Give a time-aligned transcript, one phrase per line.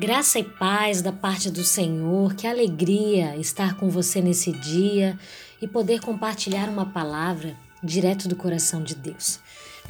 [0.00, 5.18] Graça e paz da parte do Senhor, que alegria estar com você nesse dia
[5.60, 9.40] e poder compartilhar uma palavra direto do coração de Deus.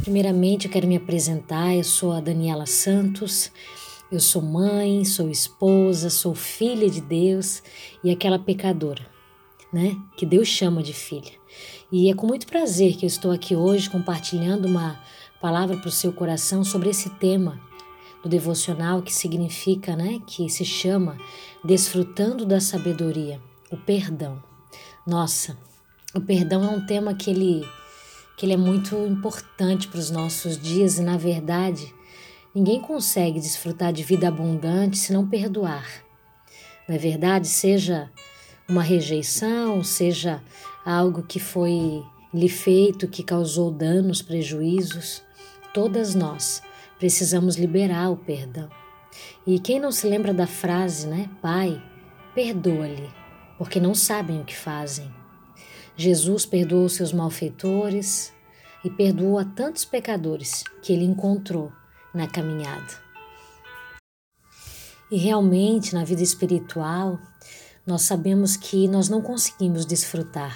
[0.02, 1.76] Primeiramente, eu quero me apresentar.
[1.76, 3.52] Eu sou a Daniela Santos.
[4.10, 7.62] Eu sou mãe, sou esposa, sou filha de Deus
[8.02, 9.06] e aquela pecadora,
[9.72, 11.32] né, que Deus chama de filha.
[11.92, 15.00] E é com muito prazer que eu estou aqui hoje compartilhando uma
[15.40, 17.69] palavra para o seu coração sobre esse tema
[18.22, 21.16] do devocional que significa, né, que se chama
[21.64, 24.42] Desfrutando da Sabedoria, o perdão.
[25.06, 25.56] Nossa,
[26.14, 27.66] o perdão é um tema que ele,
[28.36, 31.94] que ele é muito importante para os nossos dias e, na verdade,
[32.54, 35.86] ninguém consegue desfrutar de vida abundante se não perdoar.
[36.88, 38.10] Na verdade, seja
[38.68, 40.42] uma rejeição, seja
[40.84, 42.02] algo que foi
[42.32, 45.22] lhe feito que causou danos, prejuízos,
[45.72, 46.62] todas nós
[47.00, 48.68] Precisamos liberar o perdão.
[49.46, 51.30] E quem não se lembra da frase, né?
[51.40, 51.82] Pai,
[52.34, 53.10] perdoa-lhe,
[53.56, 55.10] porque não sabem o que fazem.
[55.96, 58.34] Jesus perdoou seus malfeitores
[58.84, 61.72] e perdoou a tantos pecadores que ele encontrou
[62.14, 62.92] na caminhada.
[65.10, 67.18] E realmente, na vida espiritual,
[67.86, 70.54] nós sabemos que nós não conseguimos desfrutar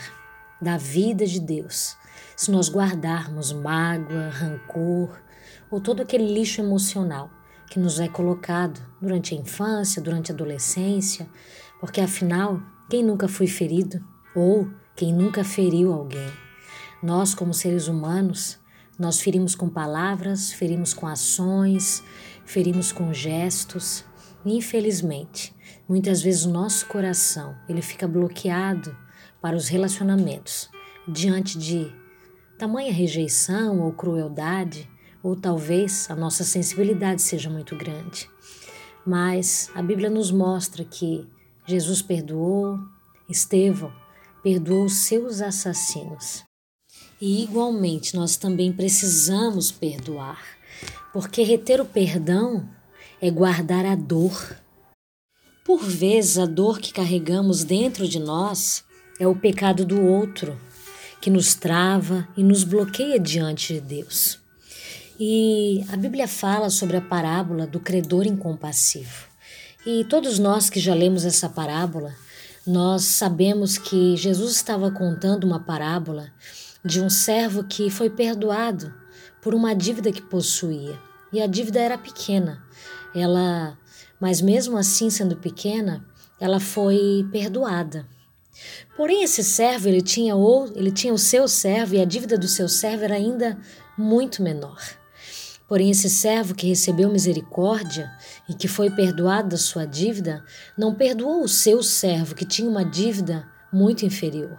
[0.61, 1.97] da vida de Deus
[2.37, 5.23] se nós guardarmos mágoa, rancor,
[5.71, 7.31] ou todo aquele lixo emocional
[7.71, 11.29] que nos é colocado durante a infância, durante a adolescência,
[11.81, 14.05] porque afinal, quem nunca foi ferido
[14.35, 16.31] ou quem nunca feriu alguém?
[17.03, 18.59] Nós, como seres humanos,
[18.99, 22.03] nós ferimos com palavras, ferimos com ações,
[22.45, 24.05] ferimos com gestos.
[24.47, 25.55] Infelizmente,
[25.89, 28.97] muitas vezes o nosso coração ele fica bloqueado
[29.41, 30.71] para os relacionamentos
[31.09, 31.93] diante de
[32.59, 34.89] tamanha rejeição ou crueldade
[35.23, 38.29] ou talvez a nossa sensibilidade seja muito grande.
[39.07, 41.27] Mas a Bíblia nos mostra que
[41.67, 42.79] Jesus perdoou,
[43.29, 43.93] Estevão
[44.45, 46.45] perdoou os seus assassinos.
[47.19, 50.43] E igualmente nós também precisamos perdoar,
[51.15, 52.69] porque reter o perdão
[53.23, 54.59] é guardar a dor.
[55.65, 58.85] Por vezes, a dor que carregamos dentro de nós
[59.19, 60.61] é o pecado do outro,
[61.25, 64.39] que nos trava e nos bloqueia diante de Deus.
[65.19, 69.27] E a Bíblia fala sobre a parábola do credor incompassivo.
[69.87, 72.15] E todos nós que já lemos essa parábola,
[72.67, 76.31] nós sabemos que Jesus estava contando uma parábola
[76.85, 78.93] de um servo que foi perdoado
[79.41, 81.01] por uma dívida que possuía.
[81.33, 82.63] E a dívida era pequena.
[83.15, 83.79] Ela,
[84.21, 86.05] mas mesmo assim sendo pequena,
[86.39, 88.07] ela foi perdoada.
[88.97, 92.49] Porém esse servo, ele tinha ou ele tinha o seu servo e a dívida do
[92.49, 93.59] seu servo era ainda
[93.97, 94.79] muito menor.
[95.67, 98.11] Porém, esse servo que recebeu misericórdia
[98.49, 100.45] e que foi perdoado da sua dívida,
[100.77, 104.59] não perdoou o seu servo que tinha uma dívida muito inferior.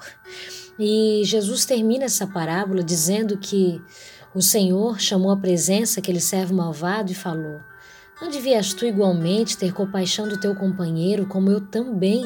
[0.79, 3.81] E Jesus termina essa parábola dizendo que
[4.33, 7.61] o Senhor chamou à presença aquele servo malvado e falou:
[8.19, 12.25] Não devias tu igualmente ter compaixão do teu companheiro, como eu também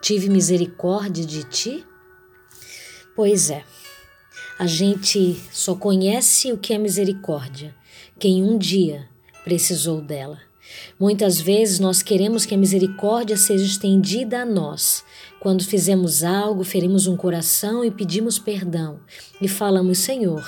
[0.00, 1.84] tive misericórdia de ti?
[3.14, 3.64] Pois é,
[4.58, 7.74] a gente só conhece o que é misericórdia
[8.18, 9.06] quem um dia
[9.44, 10.38] precisou dela.
[10.98, 15.04] Muitas vezes nós queremos que a misericórdia seja estendida a nós.
[15.38, 19.00] Quando fizemos algo, ferimos um coração e pedimos perdão
[19.40, 20.44] e falamos: Senhor,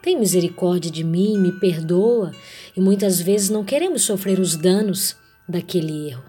[0.00, 2.32] tem misericórdia de mim, me perdoa.
[2.76, 5.16] E muitas vezes não queremos sofrer os danos
[5.48, 6.24] daquele erro.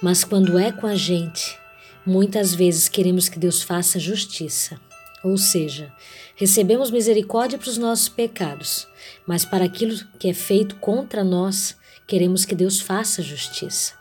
[0.00, 1.58] Mas quando é com a gente,
[2.06, 4.80] muitas vezes queremos que Deus faça justiça.
[5.22, 5.92] Ou seja,
[6.34, 8.88] recebemos misericórdia para os nossos pecados,
[9.26, 11.76] mas para aquilo que é feito contra nós,
[12.06, 13.94] queremos que Deus faça justiça.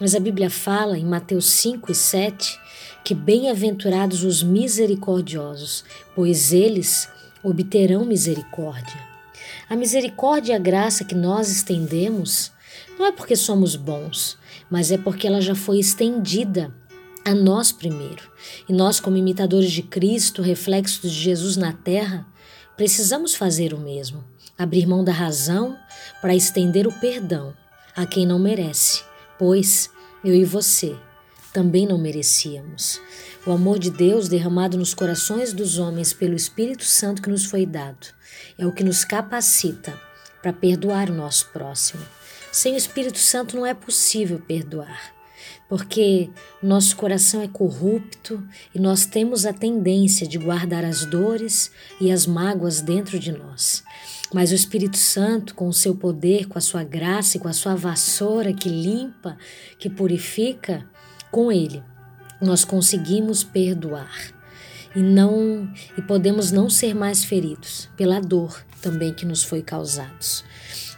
[0.00, 2.60] Mas a Bíblia fala em Mateus 5 e 7
[3.04, 7.08] que bem-aventurados os misericordiosos, pois eles
[7.42, 9.00] obterão misericórdia.
[9.68, 12.52] A misericórdia e a graça que nós estendemos
[12.98, 14.38] não é porque somos bons,
[14.70, 16.72] mas é porque ela já foi estendida
[17.24, 18.30] a nós primeiro.
[18.68, 22.26] E nós, como imitadores de Cristo, reflexos de Jesus na terra,
[22.76, 24.24] precisamos fazer o mesmo,
[24.58, 25.76] abrir mão da razão
[26.20, 27.54] para estender o perdão
[27.94, 29.02] a quem não merece,
[29.38, 29.90] pois
[30.24, 30.96] eu e você
[31.52, 33.00] também não merecíamos.
[33.46, 37.66] O amor de Deus derramado nos corações dos homens pelo Espírito Santo que nos foi
[37.66, 38.06] dado
[38.56, 39.98] é o que nos capacita
[40.40, 42.02] para perdoar o nosso próximo.
[42.50, 45.21] Sem o Espírito Santo não é possível perdoar.
[45.72, 46.28] Porque
[46.62, 52.26] nosso coração é corrupto e nós temos a tendência de guardar as dores e as
[52.26, 53.82] mágoas dentro de nós.
[54.34, 57.54] Mas o Espírito Santo, com o seu poder, com a sua graça e com a
[57.54, 59.38] sua vassoura que limpa,
[59.78, 60.86] que purifica,
[61.30, 61.82] com ele
[62.38, 64.30] nós conseguimos perdoar
[64.94, 70.44] e não e podemos não ser mais feridos pela dor também que nos foi causados.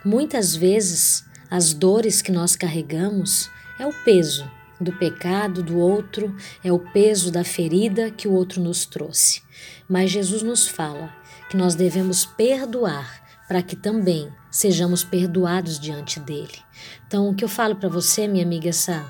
[0.04, 3.48] Muitas vezes as dores que nós carregamos
[3.78, 4.44] é o peso
[4.84, 9.42] do pecado do outro, é o peso da ferida que o outro nos trouxe.
[9.88, 11.12] Mas Jesus nos fala
[11.50, 16.58] que nós devemos perdoar para que também sejamos perdoados diante dele.
[17.06, 19.04] Então, o que eu falo para você, minha amiga, essa,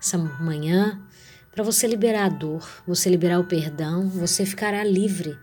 [0.00, 1.00] essa manhã,
[1.52, 5.36] para você liberar a dor, você liberar o perdão, você ficará livre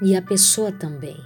[0.00, 1.16] e a pessoa também.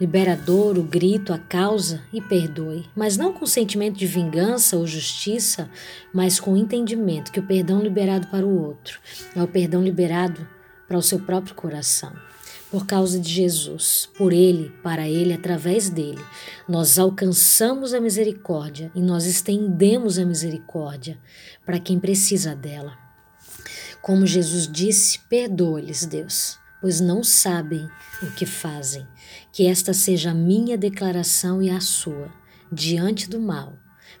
[0.00, 4.76] Libera a dor, o grito, a causa e perdoe, mas não com sentimento de vingança
[4.76, 5.68] ou justiça,
[6.12, 9.00] mas com o entendimento que o perdão liberado para o outro
[9.34, 10.46] é o perdão liberado
[10.86, 12.12] para o seu próprio coração.
[12.70, 16.22] Por causa de Jesus, por Ele, para Ele, através dele,
[16.68, 21.18] nós alcançamos a misericórdia e nós estendemos a misericórdia
[21.64, 22.96] para quem precisa dela.
[24.02, 27.88] Como Jesus disse, perdoe-lhes, Deus, pois não sabem
[28.22, 29.06] o que fazem.
[29.52, 32.32] Que esta seja a minha declaração e a sua,
[32.72, 33.74] diante do mal,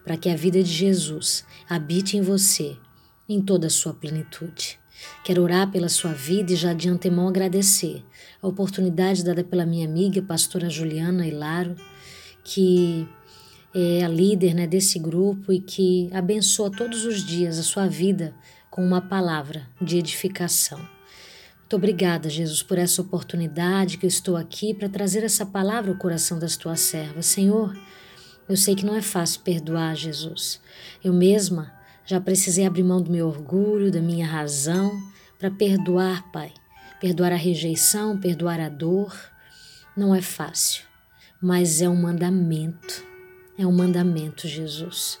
[0.04, 2.76] para que a vida de Jesus habite em você,
[3.28, 4.78] em toda a sua plenitude.
[5.24, 8.04] Quero orar pela sua vida e já de antemão agradecer
[8.42, 11.76] a oportunidade dada pela minha amiga, pastora Juliana Hilaro,
[12.42, 13.08] que
[13.74, 18.34] é a líder né, desse grupo e que abençoa todos os dias a sua vida
[18.70, 20.97] com uma palavra de edificação.
[21.68, 25.98] Muito obrigada, Jesus, por essa oportunidade que eu estou aqui para trazer essa palavra ao
[25.98, 27.26] coração das tuas servas.
[27.26, 27.78] Senhor,
[28.48, 30.62] eu sei que não é fácil perdoar, Jesus.
[31.04, 31.70] Eu mesma
[32.06, 34.98] já precisei abrir mão do meu orgulho, da minha razão,
[35.38, 36.54] para perdoar, Pai.
[37.02, 39.14] Perdoar a rejeição, perdoar a dor.
[39.94, 40.84] Não é fácil,
[41.38, 43.07] mas é um mandamento.
[43.58, 45.18] É um mandamento, Jesus.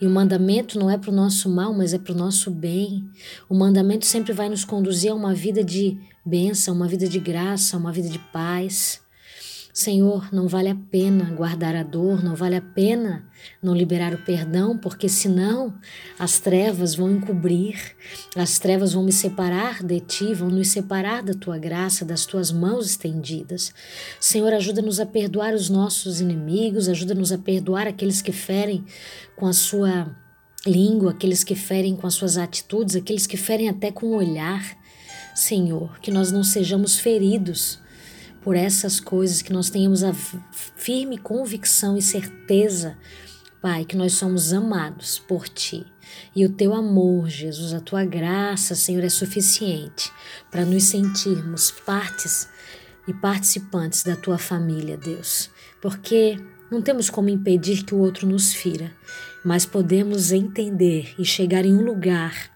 [0.00, 3.10] E o mandamento não é para o nosso mal, mas é para o nosso bem.
[3.48, 7.76] O mandamento sempre vai nos conduzir a uma vida de bênção, uma vida de graça,
[7.76, 9.02] uma vida de paz.
[9.72, 13.24] Senhor, não vale a pena guardar a dor, não vale a pena
[13.62, 15.72] não liberar o perdão, porque senão
[16.18, 17.76] as trevas vão encobrir,
[18.36, 22.50] as trevas vão me separar de ti, vão nos separar da tua graça, das tuas
[22.50, 23.72] mãos estendidas.
[24.18, 28.84] Senhor, ajuda-nos a perdoar os nossos inimigos, ajuda-nos a perdoar aqueles que ferem
[29.36, 30.14] com a sua
[30.66, 34.78] língua, aqueles que ferem com as suas atitudes, aqueles que ferem até com o olhar.
[35.34, 37.78] Senhor, que nós não sejamos feridos
[38.42, 40.12] por essas coisas, que nós tenhamos a
[40.76, 42.96] firme convicção e certeza,
[43.60, 45.84] Pai, que nós somos amados por Ti.
[46.34, 50.10] E o Teu amor, Jesus, a Tua graça, Senhor, é suficiente
[50.50, 52.48] para nos sentirmos partes
[53.06, 55.50] e participantes da Tua família, Deus.
[55.82, 56.38] Porque
[56.70, 58.90] não temos como impedir que o outro nos fira,
[59.44, 62.50] mas podemos entender e chegar em um lugar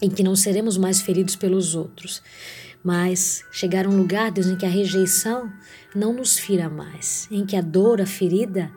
[0.00, 2.22] em que não seremos mais feridos pelos outros
[2.86, 5.52] mas chegar a um lugar, Deus, em que a rejeição
[5.92, 8.70] não nos fira mais, em que a dor, a ferida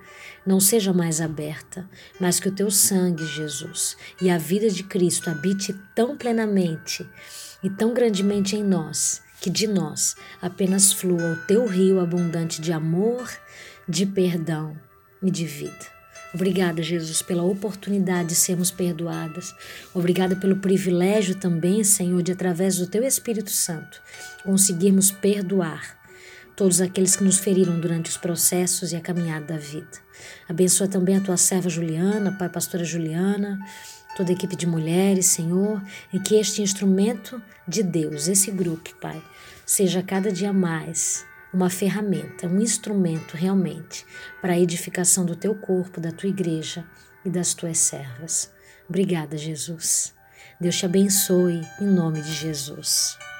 [0.43, 1.87] não seja mais aberta,
[2.19, 7.07] mas que o teu sangue, Jesus, e a vida de Cristo habite tão plenamente
[7.61, 12.73] e tão grandemente em nós, que de nós apenas flua o teu rio abundante de
[12.73, 13.29] amor,
[13.87, 14.75] de perdão
[15.21, 15.98] e de vida.
[16.33, 19.55] Obrigada, Jesus, pela oportunidade de sermos perdoadas.
[19.93, 23.99] Obrigada pelo privilégio também, Senhor, de através do Teu Espírito Santo
[24.43, 25.97] conseguirmos perdoar
[26.55, 29.97] todos aqueles que nos feriram durante os processos e a caminhada da vida.
[30.47, 33.57] Abençoa também a tua serva Juliana, Pai Pastora Juliana,
[34.17, 39.21] toda a equipe de mulheres, Senhor, e que este instrumento de Deus, esse grupo, Pai,
[39.65, 44.05] seja cada dia mais uma ferramenta, um instrumento realmente
[44.41, 46.85] para a edificação do teu corpo, da tua igreja
[47.25, 48.51] e das tuas servas.
[48.87, 50.15] Obrigada, Jesus.
[50.59, 53.19] Deus te abençoe em nome de Jesus.